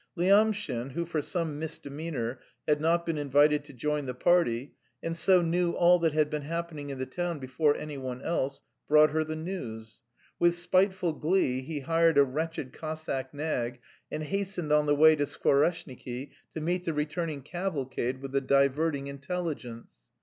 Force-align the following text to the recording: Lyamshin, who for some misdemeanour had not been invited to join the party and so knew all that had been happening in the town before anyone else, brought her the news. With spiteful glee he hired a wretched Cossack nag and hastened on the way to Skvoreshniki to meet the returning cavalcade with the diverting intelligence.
Lyamshin, 0.17 0.93
who 0.93 1.05
for 1.05 1.21
some 1.21 1.59
misdemeanour 1.59 2.39
had 2.67 2.81
not 2.81 3.05
been 3.05 3.19
invited 3.19 3.63
to 3.65 3.73
join 3.73 4.07
the 4.07 4.15
party 4.15 4.73
and 5.03 5.15
so 5.15 5.43
knew 5.43 5.73
all 5.73 5.99
that 5.99 6.11
had 6.13 6.27
been 6.27 6.41
happening 6.41 6.89
in 6.89 6.97
the 6.97 7.05
town 7.05 7.37
before 7.37 7.75
anyone 7.77 8.19
else, 8.23 8.63
brought 8.87 9.11
her 9.11 9.23
the 9.23 9.35
news. 9.35 10.01
With 10.39 10.57
spiteful 10.57 11.13
glee 11.13 11.61
he 11.61 11.81
hired 11.81 12.17
a 12.17 12.23
wretched 12.23 12.73
Cossack 12.73 13.31
nag 13.31 13.79
and 14.11 14.23
hastened 14.23 14.71
on 14.71 14.87
the 14.87 14.95
way 14.95 15.15
to 15.15 15.25
Skvoreshniki 15.27 16.31
to 16.55 16.59
meet 16.59 16.83
the 16.85 16.93
returning 16.93 17.43
cavalcade 17.43 18.23
with 18.23 18.31
the 18.31 18.41
diverting 18.41 19.05
intelligence. 19.05 19.85